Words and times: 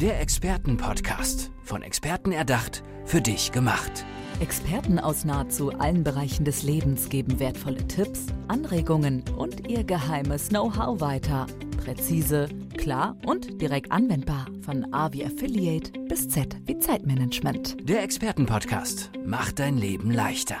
Der 0.00 0.20
Expertenpodcast. 0.20 1.50
Von 1.64 1.82
Experten 1.82 2.30
erdacht, 2.30 2.84
für 3.04 3.20
dich 3.20 3.50
gemacht. 3.50 4.04
Experten 4.38 5.00
aus 5.00 5.24
nahezu 5.24 5.72
allen 5.72 6.04
Bereichen 6.04 6.44
des 6.44 6.62
Lebens 6.62 7.08
geben 7.08 7.40
wertvolle 7.40 7.84
Tipps, 7.88 8.26
Anregungen 8.46 9.24
und 9.36 9.68
ihr 9.68 9.82
geheimes 9.82 10.50
Know-how 10.50 11.00
weiter. 11.00 11.48
Präzise, 11.84 12.48
klar 12.76 13.16
und 13.26 13.60
direkt 13.60 13.90
anwendbar. 13.90 14.46
Von 14.64 14.94
A 14.94 15.12
wie 15.12 15.24
Affiliate 15.24 15.90
bis 16.08 16.28
Z 16.28 16.54
wie 16.66 16.78
Zeitmanagement. 16.78 17.76
Der 17.82 18.04
Expertenpodcast 18.04 19.10
macht 19.26 19.58
dein 19.58 19.78
Leben 19.78 20.12
leichter. 20.12 20.58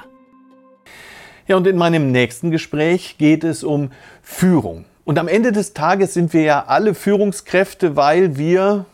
Ja, 1.46 1.56
und 1.56 1.68
in 1.68 1.76
meinem 1.76 2.10
nächsten 2.10 2.50
Gespräch 2.50 3.18
geht 3.18 3.44
es 3.44 3.62
um 3.62 3.92
Führung. 4.20 4.84
Und 5.04 5.16
am 5.16 5.28
Ende 5.28 5.52
des 5.52 5.74
Tages 5.74 6.12
sind 6.12 6.32
wir 6.32 6.42
ja 6.42 6.64
alle 6.64 6.92
Führungskräfte, 6.92 7.94
weil 7.94 8.36
wir 8.36 8.84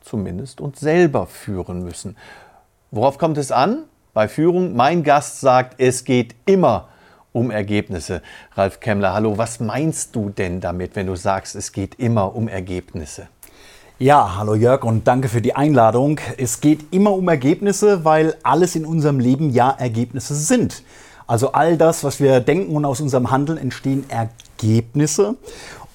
zumindest 0.00 0.60
uns 0.60 0.80
selber 0.80 1.26
führen 1.26 1.84
müssen. 1.84 2.16
Worauf 2.90 3.18
kommt 3.18 3.38
es 3.38 3.52
an? 3.52 3.84
Bei 4.12 4.26
Führung, 4.26 4.74
mein 4.74 5.04
Gast 5.04 5.40
sagt, 5.40 5.80
es 5.80 6.04
geht 6.04 6.34
immer 6.46 6.88
um 7.32 7.50
Ergebnisse. 7.50 8.22
Ralf 8.54 8.80
Kemmler, 8.80 9.14
hallo, 9.14 9.38
was 9.38 9.60
meinst 9.60 10.16
du 10.16 10.30
denn 10.30 10.60
damit, 10.60 10.96
wenn 10.96 11.06
du 11.06 11.14
sagst, 11.14 11.54
es 11.54 11.72
geht 11.72 11.94
immer 11.96 12.34
um 12.34 12.48
Ergebnisse? 12.48 13.28
Ja, 13.98 14.36
hallo 14.38 14.54
Jörg 14.54 14.82
und 14.82 15.06
danke 15.06 15.28
für 15.28 15.42
die 15.42 15.54
Einladung. 15.54 16.18
Es 16.38 16.60
geht 16.60 16.92
immer 16.92 17.12
um 17.12 17.28
Ergebnisse, 17.28 18.04
weil 18.04 18.34
alles 18.42 18.74
in 18.74 18.86
unserem 18.86 19.20
Leben 19.20 19.50
ja 19.50 19.70
Ergebnisse 19.70 20.34
sind. 20.34 20.82
Also 21.26 21.52
all 21.52 21.76
das, 21.76 22.02
was 22.02 22.18
wir 22.18 22.40
denken 22.40 22.74
und 22.74 22.84
aus 22.84 23.00
unserem 23.00 23.30
Handeln 23.30 23.58
entstehen 23.58 24.04
Ergebnisse. 24.08 25.36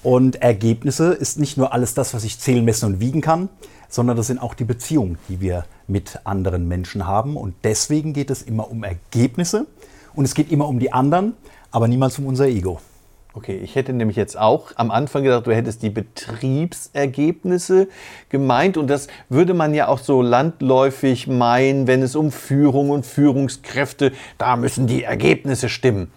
Und 0.02 0.40
Ergebnisse 0.40 1.12
ist 1.12 1.38
nicht 1.38 1.58
nur 1.58 1.72
alles 1.72 1.94
das, 1.94 2.14
was 2.14 2.22
ich 2.22 2.38
zählen, 2.38 2.64
messen 2.64 2.94
und 2.94 3.00
wiegen 3.00 3.20
kann, 3.20 3.48
sondern 3.88 4.16
das 4.16 4.26
sind 4.26 4.38
auch 4.40 4.54
die 4.54 4.64
Beziehungen, 4.64 5.18
die 5.28 5.40
wir 5.40 5.64
mit 5.86 6.20
anderen 6.24 6.68
Menschen 6.68 7.06
haben. 7.06 7.36
Und 7.36 7.54
deswegen 7.64 8.12
geht 8.12 8.30
es 8.30 8.42
immer 8.42 8.70
um 8.70 8.84
Ergebnisse 8.84 9.66
und 10.14 10.24
es 10.24 10.34
geht 10.34 10.50
immer 10.50 10.68
um 10.68 10.78
die 10.78 10.92
anderen, 10.92 11.34
aber 11.70 11.88
niemals 11.88 12.18
um 12.18 12.26
unser 12.26 12.46
Ego. 12.46 12.80
Okay, 13.36 13.58
ich 13.62 13.74
hätte 13.74 13.92
nämlich 13.92 14.16
jetzt 14.16 14.38
auch 14.38 14.72
am 14.76 14.90
Anfang 14.90 15.22
gedacht, 15.22 15.46
du 15.46 15.54
hättest 15.54 15.82
die 15.82 15.90
Betriebsergebnisse 15.90 17.88
gemeint 18.30 18.78
und 18.78 18.88
das 18.88 19.08
würde 19.28 19.52
man 19.52 19.74
ja 19.74 19.88
auch 19.88 19.98
so 19.98 20.22
landläufig 20.22 21.26
meinen, 21.26 21.86
wenn 21.86 22.00
es 22.00 22.16
um 22.16 22.32
Führung 22.32 22.88
und 22.88 23.04
Führungskräfte, 23.04 24.12
da 24.38 24.56
müssen 24.56 24.86
die 24.86 25.02
Ergebnisse 25.02 25.68
stimmen. 25.68 26.10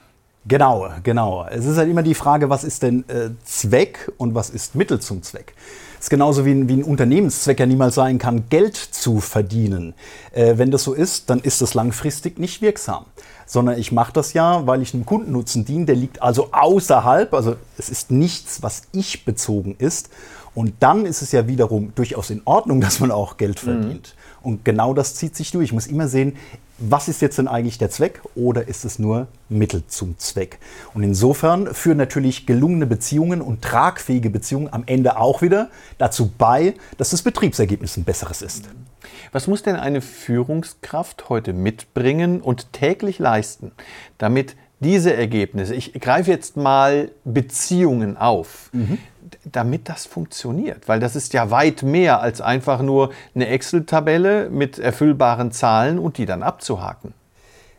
Genau, 0.47 0.87
genau. 1.03 1.45
Es 1.49 1.65
ist 1.65 1.77
halt 1.77 1.89
immer 1.89 2.03
die 2.03 2.15
Frage, 2.15 2.49
was 2.49 2.63
ist 2.63 2.83
denn 2.83 3.03
äh, 3.09 3.31
Zweck 3.43 4.09
und 4.15 4.33
was 4.33 4.49
ist 4.49 4.75
Mittel 4.75 5.01
zum 5.01 5.21
Zweck? 5.21 5.55
Es 5.99 6.05
ist 6.05 6.09
genauso 6.09 6.45
wie 6.45 6.51
ein, 6.51 6.69
wie 6.69 6.77
ein 6.77 6.83
Unternehmenszweck 6.83 7.59
ja 7.59 7.65
niemals 7.65 7.95
sein 7.95 8.19
kann, 8.19 8.45
Geld 8.49 8.77
zu 8.77 9.19
verdienen. 9.19 9.93
Äh, 10.31 10.57
wenn 10.57 10.71
das 10.71 10.83
so 10.83 10.93
ist, 10.93 11.29
dann 11.29 11.39
ist 11.39 11.61
das 11.61 11.73
langfristig 11.73 12.39
nicht 12.39 12.61
wirksam. 12.61 13.05
Sondern 13.45 13.77
ich 13.77 13.91
mache 13.91 14.13
das 14.13 14.31
ja, 14.33 14.65
weil 14.65 14.81
ich 14.81 14.93
einem 14.93 15.05
Kundennutzen 15.05 15.65
diene, 15.65 15.85
der 15.85 15.95
liegt 15.95 16.21
also 16.21 16.49
außerhalb, 16.53 17.33
also 17.33 17.57
es 17.77 17.89
ist 17.89 18.11
nichts, 18.11 18.63
was 18.63 18.83
ich 18.93 19.25
bezogen 19.25 19.75
ist. 19.77 20.09
Und 20.55 20.73
dann 20.79 21.05
ist 21.05 21.21
es 21.21 21.33
ja 21.33 21.47
wiederum 21.47 21.91
durchaus 21.95 22.29
in 22.29 22.41
Ordnung, 22.45 22.79
dass 22.81 23.01
man 23.01 23.11
auch 23.11 23.35
Geld 23.35 23.59
verdient. 23.59 24.15
Mhm. 24.15 24.47
Und 24.47 24.65
genau 24.65 24.93
das 24.93 25.15
zieht 25.15 25.35
sich 25.35 25.51
durch. 25.51 25.65
Ich 25.65 25.73
muss 25.73 25.87
immer 25.87 26.07
sehen, 26.07 26.37
was 26.79 27.07
ist 27.07 27.21
jetzt 27.21 27.37
denn 27.37 27.47
eigentlich 27.47 27.77
der 27.77 27.89
Zweck 27.89 28.21
oder 28.35 28.67
ist 28.67 28.85
es 28.85 28.99
nur 28.99 29.27
Mittel 29.49 29.83
zum 29.87 30.17
Zweck? 30.17 30.59
Und 30.93 31.03
insofern 31.03 31.73
führen 31.73 31.97
natürlich 31.97 32.45
gelungene 32.45 32.85
Beziehungen 32.85 33.41
und 33.41 33.61
tragfähige 33.61 34.29
Beziehungen 34.29 34.71
am 34.71 34.83
Ende 34.85 35.17
auch 35.17 35.41
wieder 35.41 35.69
dazu 35.97 36.31
bei, 36.37 36.73
dass 36.97 37.09
das 37.09 37.21
Betriebsergebnis 37.21 37.97
ein 37.97 38.05
besseres 38.05 38.41
ist. 38.41 38.69
Was 39.31 39.47
muss 39.47 39.61
denn 39.61 39.75
eine 39.75 40.01
Führungskraft 40.01 41.29
heute 41.29 41.53
mitbringen 41.53 42.41
und 42.41 42.73
täglich 42.73 43.19
leisten, 43.19 43.71
damit 44.17 44.55
diese 44.79 45.13
Ergebnisse, 45.13 45.75
ich 45.75 45.93
greife 45.93 46.31
jetzt 46.31 46.57
mal 46.57 47.11
Beziehungen 47.25 48.17
auf, 48.17 48.69
mhm 48.71 48.97
damit 49.51 49.89
das 49.89 50.05
funktioniert. 50.05 50.87
Weil 50.87 50.99
das 50.99 51.15
ist 51.15 51.33
ja 51.33 51.51
weit 51.51 51.83
mehr 51.83 52.21
als 52.21 52.41
einfach 52.41 52.81
nur 52.81 53.11
eine 53.35 53.47
Excel-Tabelle 53.47 54.49
mit 54.49 54.79
erfüllbaren 54.79 55.51
Zahlen 55.51 55.99
und 55.99 56.17
die 56.17 56.25
dann 56.25 56.43
abzuhaken. 56.43 57.13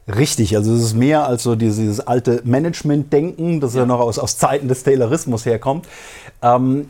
Richtig, 0.08 0.56
also 0.56 0.74
es 0.74 0.82
ist 0.82 0.94
mehr 0.94 1.26
als 1.26 1.42
so 1.42 1.54
dieses 1.54 2.00
alte 2.00 2.42
Management-Denken, 2.44 3.60
das 3.60 3.74
ja. 3.74 3.80
ja 3.80 3.86
noch 3.86 4.00
aus, 4.00 4.18
aus 4.18 4.38
Zeiten 4.38 4.66
des 4.66 4.82
Taylorismus 4.82 5.46
herkommt. 5.46 5.86
Ähm, 6.42 6.88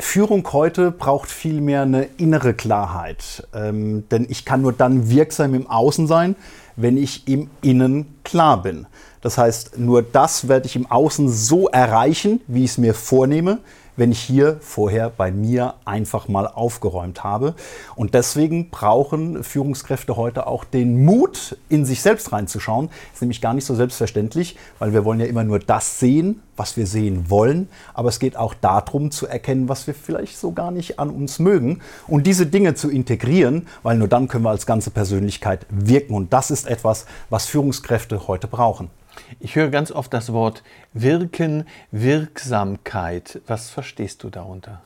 Führung 0.00 0.46
heute 0.52 0.90
braucht 0.90 1.30
vielmehr 1.30 1.82
eine 1.82 2.04
innere 2.16 2.54
Klarheit. 2.54 3.46
Ähm, 3.54 4.08
denn 4.10 4.26
ich 4.28 4.44
kann 4.44 4.62
nur 4.62 4.72
dann 4.72 5.10
wirksam 5.10 5.54
im 5.54 5.66
Außen 5.66 6.06
sein, 6.06 6.36
wenn 6.76 6.96
ich 6.96 7.28
im 7.28 7.50
Innen 7.62 8.14
klar 8.24 8.62
bin. 8.62 8.86
Das 9.20 9.36
heißt, 9.36 9.78
nur 9.78 10.02
das 10.02 10.48
werde 10.48 10.66
ich 10.66 10.76
im 10.76 10.90
Außen 10.90 11.28
so 11.28 11.68
erreichen, 11.68 12.40
wie 12.46 12.64
ich 12.64 12.72
es 12.72 12.78
mir 12.78 12.94
vornehme, 12.94 13.58
wenn 13.96 14.12
ich 14.12 14.20
hier 14.20 14.58
vorher 14.60 15.10
bei 15.10 15.30
mir 15.30 15.74
einfach 15.84 16.28
mal 16.28 16.46
aufgeräumt 16.46 17.24
habe. 17.24 17.54
Und 17.96 18.14
deswegen 18.14 18.70
brauchen 18.70 19.44
Führungskräfte 19.44 20.16
heute 20.16 20.46
auch 20.46 20.64
den 20.64 21.04
Mut, 21.04 21.56
in 21.68 21.84
sich 21.84 22.02
selbst 22.02 22.32
reinzuschauen. 22.32 22.88
Das 22.88 23.14
ist 23.14 23.20
nämlich 23.22 23.40
gar 23.40 23.54
nicht 23.54 23.64
so 23.64 23.74
selbstverständlich, 23.74 24.56
weil 24.78 24.92
wir 24.92 25.04
wollen 25.04 25.20
ja 25.20 25.26
immer 25.26 25.44
nur 25.44 25.58
das 25.58 25.98
sehen, 25.98 26.42
was 26.56 26.76
wir 26.76 26.86
sehen 26.86 27.30
wollen. 27.30 27.68
Aber 27.94 28.08
es 28.08 28.18
geht 28.18 28.36
auch 28.36 28.54
darum 28.54 29.10
zu 29.10 29.26
erkennen, 29.26 29.68
was 29.68 29.86
wir 29.86 29.94
vielleicht 29.94 30.38
so 30.38 30.52
gar 30.52 30.70
nicht 30.70 30.98
an 30.98 31.10
uns 31.10 31.38
mögen 31.38 31.80
und 32.06 32.26
diese 32.26 32.46
Dinge 32.46 32.74
zu 32.74 32.90
integrieren, 32.90 33.66
weil 33.82 33.96
nur 33.96 34.08
dann 34.08 34.28
können 34.28 34.44
wir 34.44 34.50
als 34.50 34.66
ganze 34.66 34.90
Persönlichkeit 34.90 35.66
wirken. 35.70 36.14
Und 36.14 36.32
das 36.32 36.50
ist 36.50 36.66
etwas, 36.66 37.06
was 37.30 37.46
Führungskräfte 37.46 38.28
heute 38.28 38.46
brauchen. 38.46 38.90
Ich 39.38 39.56
höre 39.56 39.68
ganz 39.68 39.90
oft 39.92 40.12
das 40.12 40.32
Wort 40.32 40.62
Wirken, 40.92 41.66
Wirksamkeit. 41.90 43.40
Was 43.46 43.70
verstehst 43.70 44.22
du 44.22 44.30
darunter? 44.30 44.80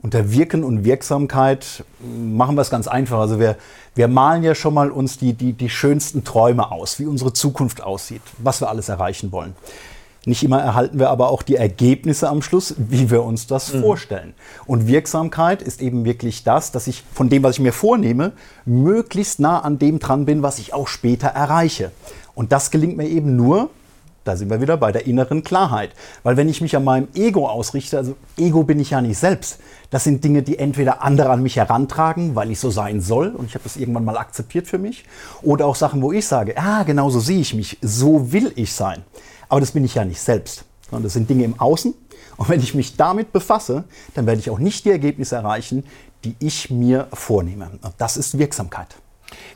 Unter 0.00 0.30
Wirken 0.32 0.62
und 0.62 0.84
Wirksamkeit 0.84 1.84
machen 2.00 2.54
wir 2.54 2.62
es 2.62 2.70
ganz 2.70 2.86
einfach. 2.86 3.18
Also 3.18 3.40
wir, 3.40 3.56
wir 3.96 4.06
malen 4.06 4.44
ja 4.44 4.54
schon 4.54 4.74
mal 4.74 4.90
uns 4.92 5.18
die, 5.18 5.32
die, 5.32 5.52
die 5.52 5.68
schönsten 5.68 6.22
Träume 6.22 6.70
aus, 6.70 7.00
wie 7.00 7.06
unsere 7.06 7.32
Zukunft 7.32 7.82
aussieht, 7.82 8.22
was 8.38 8.60
wir 8.60 8.68
alles 8.68 8.88
erreichen 8.88 9.32
wollen. 9.32 9.56
Nicht 10.28 10.42
immer 10.42 10.60
erhalten 10.60 10.98
wir 10.98 11.08
aber 11.08 11.30
auch 11.30 11.42
die 11.42 11.56
Ergebnisse 11.56 12.28
am 12.28 12.42
Schluss, 12.42 12.74
wie 12.76 13.10
wir 13.10 13.22
uns 13.22 13.46
das 13.46 13.72
mhm. 13.72 13.80
vorstellen. 13.80 14.34
Und 14.66 14.86
Wirksamkeit 14.86 15.62
ist 15.62 15.80
eben 15.80 16.04
wirklich 16.04 16.44
das, 16.44 16.70
dass 16.70 16.86
ich 16.86 17.02
von 17.14 17.28
dem, 17.28 17.42
was 17.42 17.54
ich 17.56 17.60
mir 17.60 17.72
vornehme, 17.72 18.32
möglichst 18.66 19.40
nah 19.40 19.60
an 19.60 19.78
dem 19.78 19.98
dran 19.98 20.26
bin, 20.26 20.42
was 20.42 20.58
ich 20.58 20.74
auch 20.74 20.86
später 20.86 21.28
erreiche. 21.28 21.92
Und 22.34 22.52
das 22.52 22.70
gelingt 22.70 22.96
mir 22.96 23.08
eben 23.08 23.36
nur, 23.36 23.70
da 24.28 24.36
sind 24.36 24.50
wir 24.50 24.60
wieder 24.60 24.76
bei 24.76 24.92
der 24.92 25.06
inneren 25.06 25.42
Klarheit. 25.42 25.90
Weil 26.22 26.36
wenn 26.36 26.48
ich 26.48 26.60
mich 26.60 26.76
an 26.76 26.84
meinem 26.84 27.08
Ego 27.14 27.48
ausrichte, 27.48 27.96
also 27.96 28.14
Ego 28.36 28.62
bin 28.62 28.78
ich 28.78 28.90
ja 28.90 29.00
nicht 29.00 29.18
selbst. 29.18 29.58
Das 29.90 30.04
sind 30.04 30.22
Dinge, 30.22 30.42
die 30.42 30.58
entweder 30.58 31.02
andere 31.02 31.30
an 31.30 31.42
mich 31.42 31.56
herantragen, 31.56 32.34
weil 32.34 32.50
ich 32.50 32.60
so 32.60 32.70
sein 32.70 33.00
soll 33.00 33.28
und 33.28 33.46
ich 33.46 33.54
habe 33.54 33.64
das 33.64 33.76
irgendwann 33.76 34.04
mal 34.04 34.18
akzeptiert 34.18 34.66
für 34.66 34.78
mich. 34.78 35.04
Oder 35.42 35.66
auch 35.66 35.74
Sachen, 35.74 36.02
wo 36.02 36.12
ich 36.12 36.26
sage, 36.26 36.54
ja, 36.54 36.82
genau 36.82 37.08
so 37.08 37.20
sehe 37.20 37.40
ich 37.40 37.54
mich, 37.54 37.78
so 37.80 38.32
will 38.32 38.52
ich 38.54 38.74
sein. 38.74 39.02
Aber 39.48 39.60
das 39.60 39.72
bin 39.72 39.84
ich 39.84 39.94
ja 39.94 40.04
nicht 40.04 40.20
selbst. 40.20 40.64
Sondern 40.90 41.04
das 41.04 41.14
sind 41.14 41.30
Dinge 41.30 41.44
im 41.44 41.58
Außen. 41.58 41.94
Und 42.36 42.48
wenn 42.48 42.60
ich 42.60 42.74
mich 42.74 42.96
damit 42.96 43.32
befasse, 43.32 43.84
dann 44.14 44.26
werde 44.26 44.40
ich 44.40 44.50
auch 44.50 44.58
nicht 44.58 44.84
die 44.84 44.90
Ergebnisse 44.90 45.36
erreichen, 45.36 45.84
die 46.24 46.36
ich 46.38 46.70
mir 46.70 47.08
vornehme. 47.12 47.70
Und 47.82 47.94
das 47.96 48.16
ist 48.16 48.38
Wirksamkeit. 48.38 48.94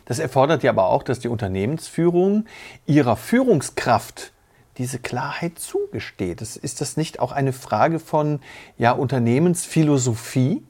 Das 0.05 0.19
erfordert 0.19 0.63
ja 0.63 0.71
aber 0.71 0.87
auch, 0.87 1.03
dass 1.03 1.21
die 1.21 1.29
Unternehmensführung 1.29 2.47
ihrer 2.87 3.17
Führungskraft 3.17 4.33
diese 4.79 4.99
Klarheit 4.99 5.59
zugesteht. 5.59 6.41
Ist 6.41 6.81
das 6.81 6.97
nicht 6.97 7.21
auch 7.21 7.33
eine 7.33 7.53
Frage 7.53 7.99
von 7.99 8.41
ja, 8.79 8.93
Unternehmensphilosophie? 8.93 10.63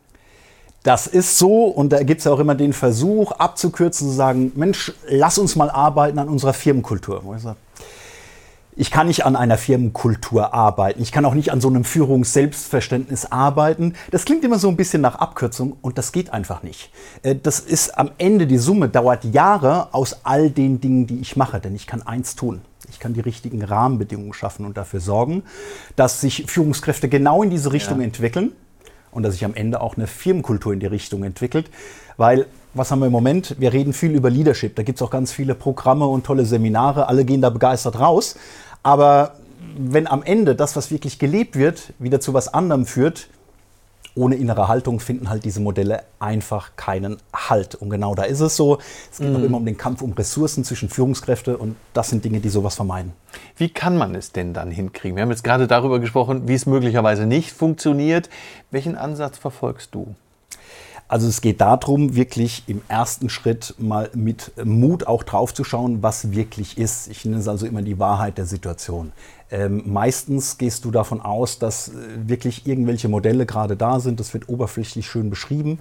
Das 0.83 1.07
ist 1.07 1.39
so 1.39 1.67
und 1.67 1.91
da 1.91 2.03
gibt 2.03 2.19
es 2.19 2.25
ja 2.25 2.33
auch 2.33 2.41
immer 2.41 2.57
den 2.57 2.73
Versuch 2.73 3.31
abzukürzen, 3.33 4.09
zu 4.09 4.15
sagen, 4.15 4.53
Mensch, 4.57 4.93
lass 5.09 5.39
uns 5.39 5.55
mal 5.55 5.71
arbeiten 5.71 6.19
an 6.19 6.29
unserer 6.29 6.53
Firmenkultur. 6.53 7.23
Ich 8.75 8.91
kann 8.91 9.07
nicht 9.07 9.25
an 9.25 9.37
einer 9.37 9.59
Firmenkultur 9.59 10.55
arbeiten. 10.55 11.03
Ich 11.03 11.13
kann 11.13 11.25
auch 11.27 11.35
nicht 11.35 11.53
an 11.53 11.61
so 11.61 11.69
einem 11.69 11.85
Führungsselbstverständnis 11.85 13.27
arbeiten. 13.27 13.95
Das 14.11 14.25
klingt 14.25 14.45
immer 14.45 14.59
so 14.59 14.69
ein 14.69 14.77
bisschen 14.77 15.03
nach 15.03 15.17
Abkürzung 15.17 15.77
und 15.83 15.99
das 15.99 16.11
geht 16.11 16.33
einfach 16.33 16.63
nicht. 16.63 16.91
Äh, 17.23 17.37
das 17.41 17.61
ist 17.61 17.99
am 17.99 18.11
Ende 18.17 18.47
die 18.47 18.57
Summe, 18.57 18.89
dauert 18.89 19.25
Jahre 19.25 19.93
aus 19.93 20.21
all 20.25 20.51
den 20.51 20.81
Dingen, 20.81 21.07
die 21.07 21.21
ich 21.21 21.37
mache, 21.37 21.61
denn 21.61 21.77
ich 21.77 21.87
kann 21.87 22.03
eins 22.03 22.35
tun. 22.35 22.63
Ich 22.93 23.01
kann 23.01 23.15
die 23.15 23.21
richtigen 23.21 23.63
Rahmenbedingungen 23.65 24.35
schaffen 24.35 24.67
und 24.67 24.77
dafür 24.77 25.01
sorgen, 25.01 25.43
dass 25.97 26.21
sich 26.21 26.45
Führungskräfte 26.47 27.09
genau 27.09 27.43
in 27.43 27.51
diese 27.51 27.73
Richtung 27.73 27.99
ja. 27.99 28.05
entwickeln 28.05 28.53
und 29.11 29.23
dass 29.23 29.33
sich 29.33 29.45
am 29.45 29.55
Ende 29.55 29.81
auch 29.81 29.97
eine 29.97 30.07
Firmenkultur 30.07 30.73
in 30.73 30.81
die 30.81 30.87
Richtung 30.87 31.25
entwickelt. 31.25 31.71
Weil, 32.17 32.47
was 32.75 32.91
haben 32.91 33.01
wir 33.01 33.07
im 33.07 33.13
Moment? 33.13 33.57
Wir 33.59 33.73
reden 33.73 33.93
viel 33.93 34.13
über 34.13 34.31
Leadership. 34.31 34.77
Da 34.77 34.83
gibt 34.83 34.99
es 34.99 35.03
auch 35.03 35.11
ganz 35.11 35.33
viele 35.33 35.55
Programme 35.55 36.07
und 36.07 36.25
tolle 36.25 36.45
Seminare. 36.45 37.09
Alle 37.09 37.25
gehen 37.25 37.41
da 37.41 37.51
begeistert 37.51 37.99
raus. 37.99 38.37
Aber 38.83 39.37
wenn 39.77 40.07
am 40.07 40.23
Ende 40.23 40.55
das, 40.55 40.77
was 40.77 40.91
wirklich 40.91 41.19
gelebt 41.19 41.57
wird, 41.57 41.95
wieder 41.99 42.21
zu 42.21 42.35
was 42.35 42.53
anderem 42.53 42.87
führt, 42.87 43.29
ohne 44.15 44.37
innere 44.37 44.69
Haltung 44.69 45.01
finden 45.01 45.31
halt 45.31 45.45
diese 45.45 45.61
Modelle 45.61 46.03
einfach 46.19 46.77
keinen 46.77 47.17
Halt. 47.35 47.75
Und 47.75 47.91
genau 47.91 48.15
da 48.15 48.25
ist 48.25 48.41
es 48.41 48.57
so. 48.57 48.79
Es 49.11 49.19
geht 49.19 49.31
mhm. 49.31 49.37
auch 49.37 49.41
immer 49.43 49.57
um 49.57 49.65
den 49.65 49.77
Kampf 49.77 50.03
um 50.03 50.13
Ressourcen 50.13 50.65
zwischen 50.65 50.89
Führungskräfte 50.89 51.57
und 51.57 51.77
das 51.95 52.11
sind 52.11 52.25
Dinge, 52.25 52.41
die 52.41 52.51
sowas 52.51 52.75
vermeiden. 52.75 53.13
Wie 53.57 53.71
kann 53.71 53.97
man 53.97 54.15
es 54.15 54.33
denn 54.33 54.53
dann 54.53 54.71
hinkriegen? 54.71 55.17
Wir 55.17 55.23
haben 55.23 55.31
jetzt 55.31 55.45
gerade 55.45 55.67
darüber 55.67 55.99
gesprochen, 55.99 56.47
wie 56.47 56.55
es 56.55 56.67
möglicherweise 56.67 57.27
nicht 57.27 57.53
funktioniert. 57.53 58.29
Welchen 58.71 58.97
Ansatz 58.97 59.39
verfolgst 59.39 59.95
du? 59.95 60.15
Also 61.13 61.29
es 61.29 61.43
geht 61.43 61.61
darum, 61.61 62.17
wirklich 62.17 62.63
im 62.69 62.81
ersten 62.89 63.29
Schritt 63.29 63.75
mal 63.77 64.09
mit 64.15 64.51
Mut 64.65 65.07
auch 65.07 65.25
drauf 65.25 65.53
zu 65.53 65.63
schauen, 65.63 66.03
was 66.03 66.33
wirklich 66.33 66.79
ist. 66.79 67.09
Ich 67.09 67.27
nenne 67.27 67.37
es 67.37 67.49
also 67.49 67.67
immer 67.67 67.83
die 67.83 67.99
Wahrheit 67.99 68.39
der 68.39 68.47
Situation. 68.47 69.13
Ähm, 69.51 69.83
meistens 69.85 70.57
gehst 70.57 70.87
du 70.87 70.91
davon 70.91 71.21
aus, 71.21 71.59
dass 71.59 71.89
äh, 71.89 71.93
wirklich 72.25 72.67
irgendwelche 72.67 73.11
Modelle 73.11 73.45
gerade 73.45 73.77
da 73.77 74.01
sind. 74.01 74.21
Das 74.21 74.33
wird 74.33 74.49
oberflächlich 74.49 75.07
schön 75.07 75.29
beschrieben. 75.29 75.81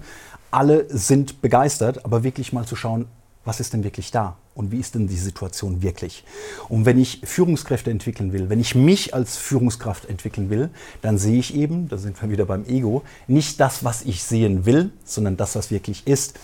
Alle 0.50 0.84
sind 0.90 1.40
begeistert, 1.40 2.04
aber 2.04 2.24
wirklich 2.24 2.52
mal 2.52 2.66
zu 2.66 2.76
schauen, 2.76 3.06
was 3.44 3.60
ist 3.60 3.72
denn 3.72 3.84
wirklich 3.84 4.10
da 4.10 4.36
und 4.54 4.70
wie 4.70 4.78
ist 4.78 4.94
denn 4.94 5.08
die 5.08 5.16
Situation 5.16 5.82
wirklich. 5.82 6.24
Und 6.68 6.86
wenn 6.86 6.98
ich 6.98 7.22
Führungskräfte 7.24 7.90
entwickeln 7.90 8.32
will, 8.32 8.48
wenn 8.50 8.60
ich 8.60 8.74
mich 8.74 9.14
als 9.14 9.36
Führungskraft 9.36 10.08
entwickeln 10.08 10.50
will, 10.50 10.70
dann 11.00 11.18
sehe 11.18 11.38
ich 11.38 11.54
eben, 11.54 11.88
da 11.88 11.96
sind 11.96 12.20
wir 12.22 12.30
wieder 12.30 12.44
beim 12.44 12.64
Ego, 12.66 13.02
nicht 13.26 13.58
das, 13.60 13.84
was 13.84 14.02
ich 14.02 14.22
sehen 14.22 14.64
will, 14.64 14.90
sondern 15.04 15.36
das, 15.36 15.56
was 15.56 15.70
wirklich 15.70 16.06
ist. 16.06 16.38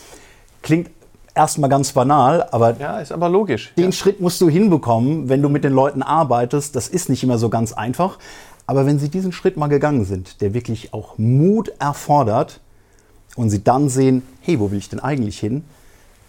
Klingt 0.62 0.91
erstmal 1.35 1.71
ganz 1.71 1.93
banal, 1.93 2.49
aber, 2.50 2.79
ja, 2.79 2.99
ist 2.99 3.12
aber 3.12 3.29
logisch. 3.29 3.73
Den 3.77 3.87
ja. 3.87 3.93
Schritt 3.93 4.21
musst 4.21 4.41
du 4.41 4.49
hinbekommen, 4.49 5.29
wenn 5.29 5.41
du 5.41 5.49
mit 5.49 5.62
den 5.62 5.73
Leuten 5.73 6.03
arbeitest. 6.03 6.75
Das 6.75 6.89
ist 6.89 7.09
nicht 7.09 7.23
immer 7.23 7.39
so 7.39 7.49
ganz 7.49 7.73
einfach. 7.73 8.19
Aber 8.67 8.85
wenn 8.85 8.99
sie 8.99 9.09
diesen 9.09 9.33
Schritt 9.33 9.56
mal 9.56 9.69
gegangen 9.69 10.05
sind, 10.05 10.41
der 10.41 10.53
wirklich 10.53 10.93
auch 10.93 11.17
Mut 11.17 11.73
erfordert 11.79 12.61
und 13.37 13.50
sie 13.50 13.62
dann 13.62 13.89
sehen, 13.89 14.23
hey, 14.41 14.59
wo 14.59 14.71
will 14.71 14.79
ich 14.79 14.89
denn 14.89 15.00
eigentlich 15.00 15.39
hin? 15.39 15.65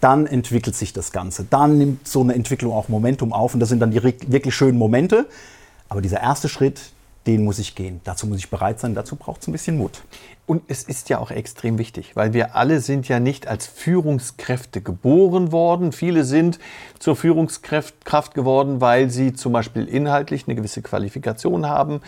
Dann 0.01 0.27
entwickelt 0.27 0.75
sich 0.75 0.93
das 0.93 1.11
Ganze. 1.11 1.45
Dann 1.49 1.77
nimmt 1.77 2.07
so 2.07 2.21
eine 2.21 2.33
Entwicklung 2.33 2.73
auch 2.73 2.87
Momentum 2.87 3.33
auf 3.33 3.53
und 3.53 3.59
das 3.59 3.69
sind 3.69 3.79
dann 3.79 3.91
die 3.91 4.03
wirklich 4.03 4.55
schönen 4.55 4.77
Momente. 4.77 5.27
Aber 5.89 6.01
dieser 6.01 6.21
erste 6.21 6.47
Schritt, 6.47 6.91
den 7.27 7.43
muss 7.43 7.59
ich 7.59 7.75
gehen. 7.75 7.99
Dazu 8.05 8.27
muss 8.27 8.37
ich 8.37 8.49
bereit 8.49 8.79
sein, 8.79 8.95
dazu 8.95 9.15
braucht 9.15 9.41
es 9.41 9.47
ein 9.47 9.51
bisschen 9.51 9.77
Mut. 9.77 10.01
Und 10.45 10.63
es 10.67 10.83
ist 10.83 11.09
ja 11.09 11.19
auch 11.19 11.29
extrem 11.29 11.77
wichtig, 11.77 12.15
weil 12.15 12.33
wir 12.33 12.55
alle 12.55 12.79
sind 12.79 13.07
ja 13.07 13.19
nicht 13.19 13.47
als 13.47 13.67
Führungskräfte 13.67 14.81
geboren 14.81 15.51
worden. 15.51 15.91
Viele 15.91 16.23
sind 16.23 16.57
zur 16.97 17.15
Führungskraft 17.15 18.33
geworden, 18.33 18.81
weil 18.81 19.11
sie 19.11 19.33
zum 19.33 19.53
Beispiel 19.53 19.87
inhaltlich 19.87 20.47
eine 20.47 20.55
gewisse 20.55 20.81
Qualifikation 20.81 21.67
haben. 21.67 22.01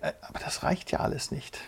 Äh, 0.00 0.10
aber 0.22 0.40
das 0.44 0.64
reicht 0.64 0.90
ja 0.90 1.00
alles 1.00 1.30
nicht. 1.30 1.58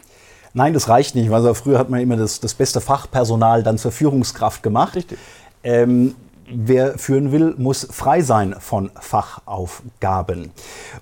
Nein, 0.53 0.73
das 0.73 0.89
reicht 0.89 1.15
nicht. 1.15 1.31
Also 1.31 1.55
früher 1.55 1.79
hat 1.79 1.91
man 1.91 2.01
immer 2.01 2.17
das, 2.17 2.41
das 2.41 2.55
beste 2.55 2.81
Fachpersonal 2.81 3.63
dann 3.63 3.79
zur 3.79 3.93
Führungskraft 3.93 4.63
gemacht. 4.65 4.97
Richtig. 4.97 5.19
Ähm, 5.67 6.15
wer 6.49 6.97
führen 6.97 7.33
will, 7.33 7.57
muss 7.59 7.89
frei 7.91 8.23
sein 8.23 8.55
von 8.61 8.93
Fachaufgaben. 9.01 10.53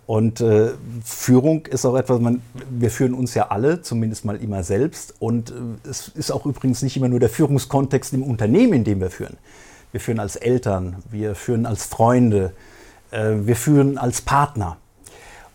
Und 0.07 0.41
äh, 0.41 0.71
Führung 1.05 1.67
ist 1.67 1.85
auch 1.85 1.97
etwas, 1.97 2.19
man, 2.19 2.41
wir 2.71 2.91
führen 2.91 3.13
uns 3.13 3.35
ja 3.35 3.49
alle, 3.49 3.83
zumindest 3.83 4.25
mal 4.25 4.37
immer 4.37 4.63
selbst. 4.63 5.17
Und 5.19 5.51
äh, 5.51 5.89
es 5.89 6.09
ist 6.09 6.31
auch 6.31 6.47
übrigens 6.47 6.81
nicht 6.81 6.97
immer 6.97 7.09
nur 7.09 7.21
der 7.21 7.29
Führungskontext 7.29 8.15
im 8.15 8.23
Unternehmen, 8.23 8.73
in 8.73 8.85
dem 8.85 9.01
wir 9.01 9.11
führen. 9.11 9.37
Wir 9.93 10.01
führen 10.01 10.19
als 10.19 10.37
Eltern, 10.37 10.97
wir 11.11 11.35
führen 11.35 11.67
als 11.67 11.85
Freunde, 11.85 12.55
äh, 13.11 13.35
wir 13.41 13.57
führen 13.57 13.99
als 13.99 14.23
Partner. 14.23 14.79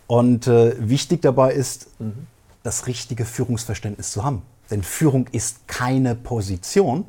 Und 0.06 0.46
äh, 0.46 0.76
wichtig 0.78 1.22
dabei 1.22 1.52
ist, 1.52 1.88
mhm. 1.98 2.28
das 2.62 2.86
richtige 2.86 3.24
Führungsverständnis 3.24 4.12
zu 4.12 4.24
haben. 4.24 4.42
Denn 4.70 4.84
Führung 4.84 5.26
ist 5.32 5.66
keine 5.66 6.14
Position, 6.14 7.06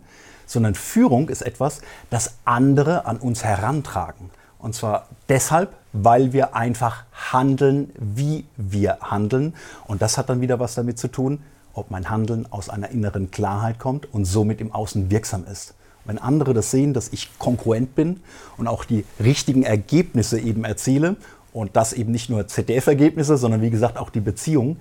sondern 0.52 0.76
Führung 0.76 1.30
ist 1.30 1.42
etwas, 1.42 1.82
das 2.10 2.36
andere 2.46 3.06
an 3.06 3.18
uns 3.18 3.44
herantragen. 3.44 4.30
Und 4.60 4.76
zwar 4.76 5.08
deshalb, 5.30 5.74
weil 5.94 6.34
wir 6.34 6.56
einfach 6.56 7.04
handeln, 7.32 7.92
wie 7.98 8.46
wir 8.58 9.00
handeln. 9.02 9.54
Und 9.88 10.02
das 10.02 10.18
hat 10.18 10.30
dann 10.30 10.42
wieder 10.42 10.60
was 10.60 10.76
damit 10.76 11.00
zu 11.00 11.08
tun, 11.08 11.42
ob 11.74 11.90
mein 11.90 12.10
Handeln 12.10 12.46
aus 12.52 12.70
einer 12.70 12.90
inneren 12.90 13.32
Klarheit 13.32 13.80
kommt 13.80 14.14
und 14.14 14.26
somit 14.26 14.62
im 14.62 14.72
Außen 14.72 15.10
wirksam 15.10 15.46
ist. 15.50 15.74
Wenn 16.06 16.18
andere 16.18 16.54
das 16.54 16.72
sehen, 16.72 16.94
dass 16.94 17.10
ich 17.10 17.38
konkurrent 17.40 17.96
bin 17.96 18.22
und 18.58 18.68
auch 18.68 18.86
die 18.86 19.06
richtigen 19.20 19.64
Ergebnisse 19.64 20.40
eben 20.40 20.64
erziele 20.64 21.16
und 21.54 21.76
das 21.76 21.94
eben 21.94 22.12
nicht 22.12 22.30
nur 22.30 22.48
ZDF-Ergebnisse, 22.48 23.38
sondern 23.38 23.62
wie 23.62 23.70
gesagt 23.70 23.98
auch 23.98 24.10
die 24.10 24.20
Beziehung, 24.20 24.78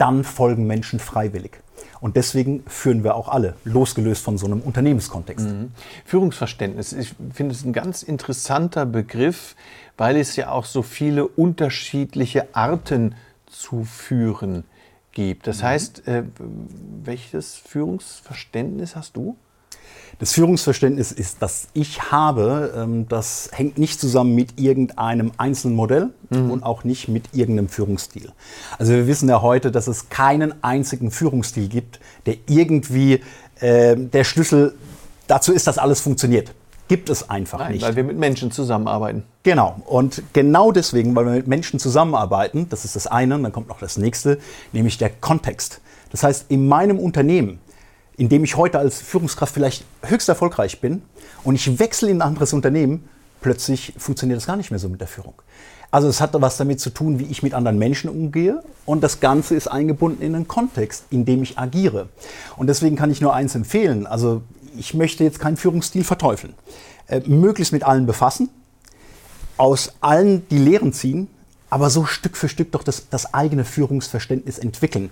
dann 0.00 0.24
folgen 0.24 0.66
Menschen 0.66 0.98
freiwillig. 0.98 1.60
Und 2.00 2.16
deswegen 2.16 2.64
führen 2.66 3.04
wir 3.04 3.14
auch 3.14 3.28
alle, 3.28 3.54
losgelöst 3.64 4.24
von 4.24 4.38
so 4.38 4.46
einem 4.46 4.60
Unternehmenskontext. 4.60 5.46
Mhm. 5.46 5.72
Führungsverständnis, 6.06 6.92
ich 6.92 7.14
finde 7.32 7.54
es 7.54 7.64
ein 7.64 7.72
ganz 7.72 8.02
interessanter 8.02 8.86
Begriff, 8.86 9.54
weil 9.98 10.16
es 10.16 10.36
ja 10.36 10.50
auch 10.50 10.64
so 10.64 10.82
viele 10.82 11.26
unterschiedliche 11.26 12.54
Arten 12.54 13.14
zu 13.46 13.84
führen 13.84 14.64
gibt. 15.12 15.46
Das 15.46 15.58
mhm. 15.58 15.66
heißt, 15.66 16.08
äh, 16.08 16.22
welches 17.04 17.56
Führungsverständnis 17.56 18.96
hast 18.96 19.16
du? 19.16 19.36
Das 20.20 20.32
Führungsverständnis 20.32 21.12
ist, 21.12 21.38
das 21.40 21.68
ich 21.72 22.12
habe, 22.12 22.74
ähm, 22.76 23.08
das 23.08 23.48
hängt 23.52 23.78
nicht 23.78 23.98
zusammen 23.98 24.34
mit 24.34 24.60
irgendeinem 24.60 25.32
einzelnen 25.38 25.74
Modell 25.74 26.10
mhm. 26.28 26.50
und 26.50 26.62
auch 26.62 26.84
nicht 26.84 27.08
mit 27.08 27.34
irgendeinem 27.34 27.70
Führungsstil. 27.70 28.30
Also 28.78 28.92
wir 28.92 29.06
wissen 29.06 29.30
ja 29.30 29.40
heute, 29.40 29.70
dass 29.70 29.86
es 29.86 30.10
keinen 30.10 30.62
einzigen 30.62 31.10
Führungsstil 31.10 31.68
gibt, 31.68 32.00
der 32.26 32.36
irgendwie 32.48 33.20
äh, 33.60 33.96
der 33.96 34.24
Schlüssel 34.24 34.74
dazu 35.26 35.54
ist, 35.54 35.66
dass 35.66 35.78
alles 35.78 36.00
funktioniert. 36.00 36.52
Gibt 36.88 37.08
es 37.08 37.30
einfach 37.30 37.60
Nein, 37.60 37.72
nicht. 37.72 37.82
Weil 37.82 37.96
wir 37.96 38.04
mit 38.04 38.18
Menschen 38.18 38.50
zusammenarbeiten. 38.50 39.22
Genau. 39.44 39.80
Und 39.86 40.22
genau 40.32 40.72
deswegen, 40.72 41.14
weil 41.14 41.24
wir 41.24 41.32
mit 41.32 41.46
Menschen 41.46 41.78
zusammenarbeiten, 41.78 42.68
das 42.68 42.84
ist 42.84 42.94
das 42.96 43.06
eine, 43.06 43.36
und 43.36 43.44
dann 43.44 43.52
kommt 43.52 43.68
noch 43.68 43.78
das 43.78 43.96
nächste, 43.96 44.38
nämlich 44.72 44.98
der 44.98 45.08
Kontext. 45.08 45.80
Das 46.10 46.24
heißt, 46.24 46.46
in 46.50 46.68
meinem 46.68 46.98
Unternehmen 46.98 47.60
in 48.20 48.28
dem 48.28 48.44
ich 48.44 48.58
heute 48.58 48.78
als 48.78 49.00
Führungskraft 49.00 49.54
vielleicht 49.54 49.82
höchst 50.02 50.28
erfolgreich 50.28 50.82
bin 50.82 51.00
und 51.42 51.54
ich 51.54 51.78
wechsle 51.78 52.10
in 52.10 52.18
ein 52.18 52.28
anderes 52.28 52.52
Unternehmen, 52.52 53.08
plötzlich 53.40 53.94
funktioniert 53.96 54.36
das 54.36 54.46
gar 54.46 54.56
nicht 54.58 54.70
mehr 54.70 54.78
so 54.78 54.90
mit 54.90 55.00
der 55.00 55.08
Führung. 55.08 55.32
Also 55.90 56.06
es 56.06 56.20
hat 56.20 56.34
was 56.34 56.58
damit 56.58 56.80
zu 56.80 56.90
tun, 56.90 57.18
wie 57.18 57.24
ich 57.24 57.42
mit 57.42 57.54
anderen 57.54 57.78
Menschen 57.78 58.10
umgehe 58.10 58.62
und 58.84 59.02
das 59.02 59.20
Ganze 59.20 59.54
ist 59.54 59.68
eingebunden 59.68 60.20
in 60.20 60.34
einen 60.34 60.46
Kontext, 60.46 61.04
in 61.08 61.24
dem 61.24 61.42
ich 61.42 61.58
agiere. 61.58 62.10
Und 62.58 62.66
deswegen 62.66 62.94
kann 62.94 63.10
ich 63.10 63.22
nur 63.22 63.32
eins 63.32 63.54
empfehlen. 63.54 64.06
Also 64.06 64.42
ich 64.76 64.92
möchte 64.92 65.24
jetzt 65.24 65.40
keinen 65.40 65.56
Führungsstil 65.56 66.04
verteufeln. 66.04 66.52
Äh, 67.06 67.20
möglichst 67.20 67.72
mit 67.72 67.84
allen 67.84 68.04
befassen, 68.04 68.50
aus 69.56 69.94
allen 70.02 70.46
die 70.50 70.58
Lehren 70.58 70.92
ziehen, 70.92 71.28
aber 71.70 71.88
so 71.88 72.04
Stück 72.04 72.36
für 72.36 72.50
Stück 72.50 72.70
doch 72.72 72.82
das, 72.82 73.08
das 73.08 73.32
eigene 73.32 73.64
Führungsverständnis 73.64 74.58
entwickeln. 74.58 75.08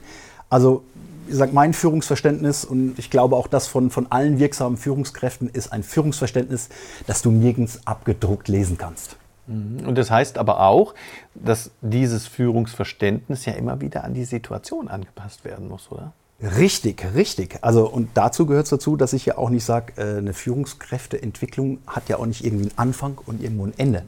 Also 0.50 0.84
wie 1.28 1.32
gesagt, 1.32 1.52
mein 1.52 1.74
Führungsverständnis 1.74 2.64
und 2.64 2.98
ich 2.98 3.10
glaube 3.10 3.36
auch 3.36 3.48
das 3.48 3.66
von, 3.66 3.90
von 3.90 4.10
allen 4.10 4.38
wirksamen 4.38 4.78
Führungskräften 4.78 5.50
ist 5.50 5.70
ein 5.74 5.82
Führungsverständnis, 5.82 6.70
das 7.06 7.20
du 7.20 7.30
nirgends 7.30 7.80
abgedruckt 7.84 8.48
lesen 8.48 8.78
kannst. 8.78 9.16
Mhm. 9.46 9.86
Und 9.86 9.98
das 9.98 10.10
heißt 10.10 10.38
aber 10.38 10.60
auch, 10.60 10.94
dass 11.34 11.70
dieses 11.82 12.26
Führungsverständnis 12.26 13.44
ja 13.44 13.52
immer 13.52 13.82
wieder 13.82 14.04
an 14.04 14.14
die 14.14 14.24
Situation 14.24 14.88
angepasst 14.88 15.44
werden 15.44 15.68
muss, 15.68 15.92
oder? 15.92 16.14
Richtig, 16.40 17.06
richtig. 17.14 17.58
Also 17.60 17.86
und 17.86 18.08
dazu 18.14 18.46
gehört 18.46 18.64
es 18.64 18.70
dazu, 18.70 18.96
dass 18.96 19.12
ich 19.12 19.26
ja 19.26 19.36
auch 19.36 19.50
nicht 19.50 19.64
sage, 19.64 19.92
äh, 19.98 20.16
eine 20.16 20.32
Führungskräfteentwicklung 20.32 21.80
hat 21.86 22.08
ja 22.08 22.16
auch 22.16 22.26
nicht 22.26 22.42
irgendwie 22.42 22.70
einen 22.70 22.78
Anfang 22.78 23.18
und 23.26 23.42
irgendwo 23.42 23.66
ein 23.66 23.74
Ende 23.76 24.04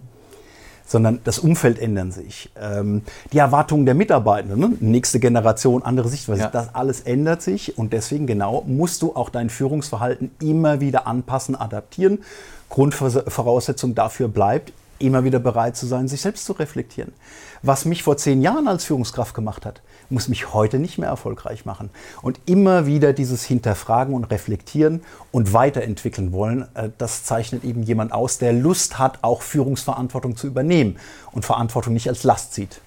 sondern 0.91 1.21
das 1.23 1.39
Umfeld 1.39 1.79
ändern 1.79 2.11
sich. 2.11 2.51
Ähm, 2.61 3.03
die 3.33 3.39
Erwartungen 3.39 3.87
der 3.87 3.95
Mitarbeitenden, 3.95 4.59
ne? 4.59 4.77
nächste 4.81 5.21
Generation, 5.21 5.85
andere 5.85 6.09
Sichtweise, 6.09 6.41
ja. 6.41 6.49
das 6.49 6.75
alles 6.75 7.03
ändert 7.03 7.43
sich 7.43 7.79
und 7.79 7.93
deswegen 7.93 8.27
genau 8.27 8.65
musst 8.67 9.03
du 9.03 9.15
auch 9.15 9.29
dein 9.29 9.51
Führungsverhalten 9.51 10.33
immer 10.43 10.81
wieder 10.81 11.07
anpassen, 11.07 11.55
adaptieren. 11.55 12.19
Grundvoraussetzung 12.71 13.95
dafür 13.95 14.27
bleibt, 14.27 14.73
immer 15.01 15.25
wieder 15.25 15.39
bereit 15.39 15.77
zu 15.77 15.87
sein, 15.87 16.09
sich 16.09 16.21
selbst 16.21 16.45
zu 16.45 16.53
reflektieren. 16.53 17.13
Was 17.63 17.85
mich 17.85 18.03
vor 18.03 18.17
zehn 18.17 18.41
Jahren 18.41 18.69
als 18.69 18.85
Führungskraft 18.85 19.35
gemacht 19.35 19.67
hat, 19.67 19.83
muss 20.09 20.29
mich 20.29 20.55
heute 20.55 20.79
nicht 20.79 20.99
mehr 20.99 21.09
erfolgreich 21.09 21.65
machen. 21.65 21.91
Und 22.23 22.41
immer 22.47 22.87
wieder 22.87 23.13
dieses 23.13 23.45
Hinterfragen 23.45 24.15
und 24.15 24.25
Reflektieren 24.25 25.03
und 25.31 25.53
weiterentwickeln 25.53 26.33
wollen, 26.33 26.69
äh, 26.75 26.91
das 26.99 27.25
zeichnet 27.25 27.65
eben 27.65 27.83
jemand 27.83 28.13
aus, 28.13 28.39
der 28.39 28.53
Lust 28.53 28.99
hat, 28.99 29.19
auch 29.23 29.43
Führungsverantwortung 29.43 30.37
zu 30.37 30.47
übernehmen 30.47 30.99
und 31.33 31.45
Verantwortung 31.45 31.93
nicht 31.93 32.09
als 32.09 32.25
Last 32.25 32.55
sieht. 32.55 32.81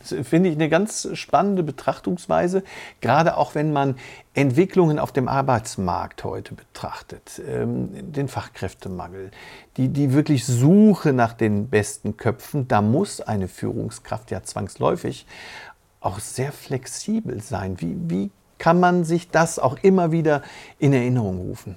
Das 0.00 0.14
finde 0.26 0.50
ich 0.50 0.54
eine 0.54 0.68
ganz 0.68 1.08
spannende 1.14 1.62
Betrachtungsweise, 1.62 2.62
gerade 3.00 3.36
auch 3.36 3.54
wenn 3.54 3.72
man 3.72 3.96
Entwicklungen 4.34 4.98
auf 4.98 5.10
dem 5.10 5.26
Arbeitsmarkt 5.26 6.22
heute 6.22 6.54
betrachtet, 6.54 7.42
ähm, 7.46 8.12
den 8.12 8.28
Fachkräftemangel, 8.28 9.30
die, 9.76 9.88
die 9.88 10.12
wirklich 10.12 10.46
Suche 10.46 11.12
nach 11.12 11.32
den 11.32 11.68
besten 11.68 12.16
Köpfen, 12.16 12.68
da 12.68 12.82
muss 12.82 13.20
eine 13.20 13.48
Führungskraft 13.48 14.30
ja 14.30 14.42
zwangsläufig 14.42 15.26
auch 16.00 16.20
sehr 16.20 16.52
flexibel 16.52 17.42
sein. 17.42 17.80
Wie, 17.80 17.96
wie 18.08 18.30
kann 18.58 18.78
man 18.80 19.04
sich 19.04 19.30
das 19.30 19.58
auch 19.58 19.76
immer 19.82 20.12
wieder 20.12 20.42
in 20.78 20.92
Erinnerung 20.92 21.38
rufen? 21.38 21.76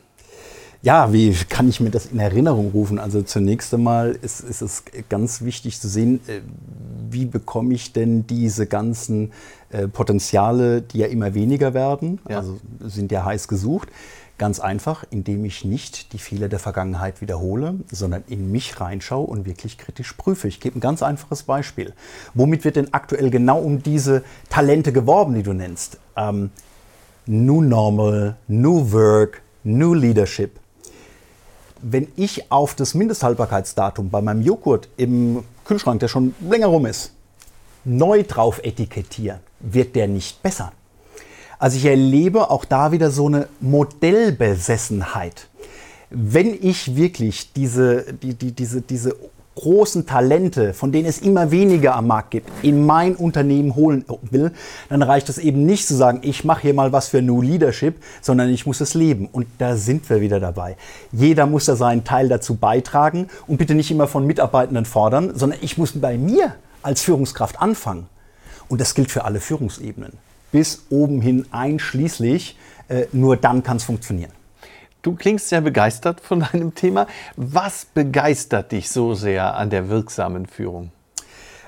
Ja, 0.83 1.13
wie 1.13 1.31
kann 1.47 1.69
ich 1.69 1.79
mir 1.79 1.91
das 1.91 2.07
in 2.07 2.17
Erinnerung 2.17 2.71
rufen? 2.71 2.97
Also 2.97 3.21
zunächst 3.21 3.71
einmal 3.71 4.17
ist, 4.23 4.39
ist 4.39 4.61
es 4.61 4.83
ganz 5.09 5.41
wichtig 5.41 5.79
zu 5.79 5.88
sehen, 5.88 6.21
äh, 6.27 6.41
wie 7.09 7.25
bekomme 7.25 7.75
ich 7.75 7.93
denn 7.93 8.25
diese 8.25 8.65
ganzen 8.65 9.31
äh, 9.69 9.88
Potenziale, 9.88 10.81
die 10.81 11.00
ja 11.00 11.07
immer 11.07 11.35
weniger 11.35 11.75
werden, 11.75 12.19
ja. 12.27 12.38
also 12.38 12.59
sind 12.79 13.11
ja 13.11 13.23
heiß 13.23 13.47
gesucht. 13.47 13.89
Ganz 14.39 14.59
einfach, 14.59 15.05
indem 15.11 15.45
ich 15.45 15.65
nicht 15.65 16.13
die 16.13 16.17
Fehler 16.17 16.50
der 16.50 16.57
Vergangenheit 16.57 17.21
wiederhole, 17.21 17.75
sondern 17.91 18.23
in 18.27 18.51
mich 18.51 18.81
reinschaue 18.81 19.27
und 19.27 19.45
wirklich 19.45 19.77
kritisch 19.77 20.13
prüfe. 20.13 20.47
Ich 20.47 20.59
gebe 20.59 20.79
ein 20.79 20.81
ganz 20.81 21.03
einfaches 21.03 21.43
Beispiel. 21.43 21.93
Womit 22.33 22.65
wird 22.65 22.77
denn 22.77 22.91
aktuell 22.91 23.29
genau 23.29 23.59
um 23.59 23.83
diese 23.83 24.23
Talente 24.50 24.91
geworben, 24.91 25.35
die 25.35 25.43
du 25.43 25.53
nennst? 25.53 26.00
Ähm, 26.15 26.50
new 27.27 27.61
Normal, 27.61 28.35
New 28.47 28.91
Work, 28.91 29.43
New 29.63 29.93
Leadership 29.93 30.59
wenn 31.81 32.07
ich 32.15 32.51
auf 32.51 32.75
das 32.75 32.93
Mindesthaltbarkeitsdatum 32.93 34.09
bei 34.09 34.21
meinem 34.21 34.41
Joghurt 34.41 34.89
im 34.97 35.43
Kühlschrank, 35.65 36.00
der 36.00 36.07
schon 36.07 36.35
länger 36.39 36.67
rum 36.67 36.85
ist, 36.85 37.11
neu 37.83 38.23
drauf 38.23 38.59
etikettiere, 38.63 39.39
wird 39.59 39.95
der 39.95 40.07
nicht 40.07 40.41
besser. 40.43 40.71
Also 41.59 41.77
ich 41.77 41.85
erlebe 41.85 42.50
auch 42.50 42.65
da 42.65 42.91
wieder 42.91 43.11
so 43.11 43.27
eine 43.27 43.47
Modellbesessenheit. 43.59 45.47
Wenn 46.09 46.57
ich 46.59 46.95
wirklich 46.95 47.53
diese, 47.53 48.13
die, 48.13 48.33
die, 48.33 48.51
diese, 48.51 48.81
diese 48.81 49.15
großen 49.55 50.05
Talente, 50.05 50.74
von 50.74 50.91
denen 50.91 51.08
es 51.08 51.20
immer 51.20 51.51
weniger 51.51 51.96
am 51.96 52.08
Markt 52.08 52.31
gibt, 52.31 52.50
in 52.62 52.86
mein 52.86 53.15
Unternehmen 53.15 53.75
holen 53.75 54.05
will, 54.29 54.51
dann 54.89 55.03
reicht 55.03 55.29
es 55.29 55.38
eben 55.38 55.65
nicht 55.65 55.88
zu 55.88 55.96
sagen, 55.96 56.20
ich 56.24 56.46
mache 56.46 56.62
hier 56.62 56.74
mal 56.74 56.91
was 56.91 57.10
für 57.10 57.22
New 57.22 57.41
Leadership, 57.41 57.96
sondern 58.22 58.50
ich 58.50 58.65
muss 58.65 58.81
es 58.81 58.93
leben. 58.93 59.27
Und 59.31 59.48
da 59.58 59.75
sind 59.75 60.10
wir 60.10 60.22
wieder 60.22 60.39
dabei. 60.39 60.77
Jeder 61.12 61.46
muss 61.46 61.65
da 61.65 61.75
seinen 61.75 62.03
Teil 62.03 62.29
dazu 62.29 62.55
beitragen 62.55 63.27
und 63.48 63.58
bitte 63.58 63.75
nicht 63.75 63.91
immer 63.91 64.08
von 64.08 64.25
Mitarbeitenden 64.25 64.86
fordern, 64.86 65.31
sondern 65.36 65.60
ich 65.62 65.77
muss 65.77 66.00
bei 66.00 66.17
mir 66.17 66.55
als 66.81 67.01
Führungskraft 67.01 67.62
anfangen. 67.62 68.08
Und 68.70 68.79
das 68.79 68.96
gilt 68.96 69.12
für 69.12 69.25
alle 69.25 69.41
Führungsebenen. 69.41 70.13
Bis 70.51 70.86
oben 70.89 71.22
hin 71.22 71.46
einschließlich, 71.51 72.58
äh, 72.88 73.05
nur 73.12 73.38
dann 73.38 73.63
kann 73.63 73.77
es 73.77 73.84
funktionieren. 73.84 74.31
Du 75.01 75.15
klingst 75.15 75.50
sehr 75.50 75.62
begeistert 75.62 76.22
von 76.22 76.39
deinem 76.51 76.75
Thema. 76.75 77.08
Was 77.36 77.86
begeistert 77.86 78.72
dich 78.72 78.89
so 78.89 79.13
sehr 79.13 79.55
an 79.55 79.70
der 79.70 79.89
wirksamen 79.89 80.46
Führung? 80.46 80.91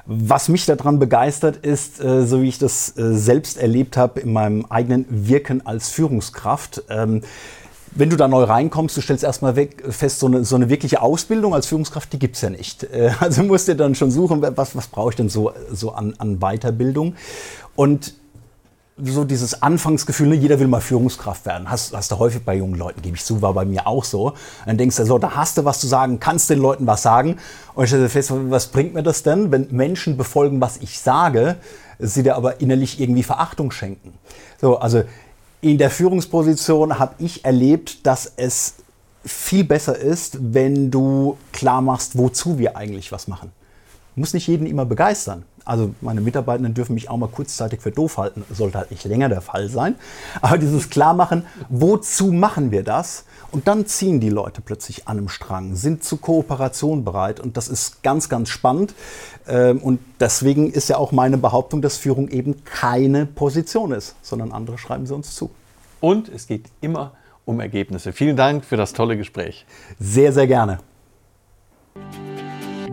Was 0.06 0.50
mich 0.50 0.66
daran 0.66 1.00
begeistert 1.00 1.58
ist, 1.58 2.04
äh, 2.04 2.26
so 2.26 2.42
wie 2.42 2.50
ich 2.50 2.60
das 2.60 2.98
äh, 2.98 3.14
selbst 3.16 3.58
erlebt 3.58 3.96
habe 3.96 4.20
in 4.20 4.34
meinem 4.34 4.66
eigenen 4.66 5.06
Wirken 5.10 5.66
als 5.66 5.90
Führungskraft. 5.90 6.84
Ähm, 6.90 7.22
wenn 7.96 8.10
du 8.10 8.18
da 8.18 8.28
neu 8.28 8.44
reinkommst, 8.44 8.98
du 8.98 9.02
stellst 9.02 9.24
erstmal 9.24 9.56
weg, 9.56 9.84
fest, 9.90 10.20
so 10.20 10.26
eine, 10.26 10.44
so 10.44 10.56
eine 10.56 10.70
wirkliche 10.70 11.02
Ausbildung 11.02 11.54
als 11.54 11.68
Führungskraft, 11.68 12.12
die 12.12 12.20
gibt 12.20 12.36
es 12.36 12.42
ja 12.42 12.50
nicht. 12.50 12.84
Äh, 12.94 13.12
also 13.20 13.44
musst 13.44 13.68
du 13.68 13.76
dann 13.76 13.96
schon 13.96 14.12
suchen, 14.12 14.44
was, 14.56 14.76
was 14.76 14.88
brauche 14.88 15.12
ich 15.12 15.16
denn 15.16 15.30
so, 15.30 15.54
so 15.72 15.94
an, 15.94 16.14
an 16.18 16.40
Weiterbildung. 16.40 17.16
Und 17.76 18.14
so 18.98 19.24
dieses 19.24 19.62
Anfangsgefühl, 19.62 20.28
ne, 20.28 20.36
jeder 20.36 20.60
will 20.60 20.68
mal 20.68 20.82
Führungskraft 20.82 21.46
werden. 21.46 21.70
Hast, 21.70 21.96
hast 21.96 22.12
du 22.12 22.20
häufig 22.20 22.44
bei 22.44 22.56
jungen 22.56 22.76
Leuten, 22.76 23.02
gebe 23.02 23.16
ich 23.16 23.26
zu, 23.26 23.42
war 23.42 23.54
bei 23.54 23.66
mir 23.66 23.88
auch 23.88 24.04
so. 24.04 24.34
Dann 24.66 24.78
denkst 24.78 24.98
du 24.98 25.06
so, 25.06 25.18
da 25.18 25.36
hast 25.36 25.58
du 25.58 25.66
was 25.66 25.80
zu 25.80 25.88
sagen, 25.88 26.20
kannst 26.20 26.50
den 26.50 26.60
Leuten 26.60 26.86
was 26.86 27.02
sagen. 27.02 27.38
Und 27.74 27.86
ich 27.86 27.90
stelle 27.90 28.10
fest, 28.10 28.32
was 28.32 28.68
bringt 28.68 28.94
mir 28.94 29.04
das 29.04 29.24
denn, 29.24 29.52
wenn 29.52 29.68
Menschen 29.72 30.16
befolgen, 30.16 30.62
was 30.62 30.78
ich 30.78 31.00
sage, 31.00 31.56
sie 31.98 32.24
dir 32.24 32.36
aber 32.36 32.62
innerlich 32.62 33.00
irgendwie 33.00 33.24
Verachtung 33.24 33.72
schenken. 33.72 34.14
So, 34.62 34.78
also 34.78 35.04
in 35.62 35.78
der 35.78 35.90
Führungsposition 35.90 37.00
habe 37.00 37.16
ich 37.18 37.46
erlebt, 37.46 38.06
dass 38.06 38.32
es 38.36 38.76
viel 39.26 39.64
besser 39.64 39.98
ist, 39.98 40.38
wenn 40.54 40.92
du 40.92 41.38
klar 41.52 41.82
machst, 41.82 42.18
wozu 42.18 42.60
wir 42.60 42.76
eigentlich 42.78 43.12
was 43.12 43.28
machen. 43.28 43.52
Muss 44.16 44.34
nicht 44.34 44.48
jeden 44.48 44.68
immer 44.68 44.86
begeistern. 44.86 45.44
Also 45.66 45.96
meine 46.02 46.22
Mitarbeitenden 46.22 46.74
dürfen 46.74 46.94
mich 46.94 47.10
auch 47.10 47.18
mal 47.18 47.30
kurzzeitig 47.30 47.82
für 47.82 47.92
doof 47.92 48.18
halten, 48.18 48.44
sollte 48.52 48.78
halt 48.78 48.92
nicht 48.92 49.06
länger 49.06 49.30
der 49.30 49.42
Fall 49.42 49.70
sein. 49.70 49.96
Aber 50.42 50.58
dieses 50.58 50.90
Klarmachen, 50.90 51.46
wozu 51.70 52.32
machen 52.32 52.72
wir 52.72 52.84
das? 52.84 53.24
Und 53.52 53.68
dann 53.68 53.86
ziehen 53.86 54.20
die 54.20 54.30
Leute 54.30 54.62
plötzlich 54.62 55.08
an 55.08 55.18
einem 55.18 55.30
Strang, 55.30 55.76
sind 55.76 56.04
zu 56.04 56.18
Kooperation 56.18 57.06
bereit 57.06 57.40
und 57.40 57.56
das 57.56 57.68
ist 57.68 58.04
ganz, 58.04 58.28
ganz 58.28 58.50
spannend. 58.50 58.94
Ähm, 59.48 59.78
und 59.82 60.00
deswegen 60.20 60.72
ist 60.72 60.90
ja 60.90 60.98
auch 60.98 61.12
meine 61.12 61.38
Behauptung, 61.38 61.82
dass 61.82 61.98
Führung 61.98 62.30
eben 62.30 62.66
keine 62.66 63.26
Position 63.26 63.92
ist, 63.92 64.16
sondern 64.22 64.52
andere 64.52 64.78
schreiben 64.78 65.06
sie 65.06 65.16
uns 65.16 65.36
zu. 65.36 65.50
Und 66.02 66.30
es 66.30 66.48
geht 66.48 66.66
immer 66.82 67.14
um 67.46 67.60
Ergebnisse. 67.60 68.12
Vielen 68.12 68.36
Dank 68.36 68.66
für 68.66 68.76
das 68.76 68.94
tolle 68.94 69.18
Gespräch. 69.18 69.66
Sehr, 70.00 70.34
sehr 70.34 70.48
gerne. 70.48 70.80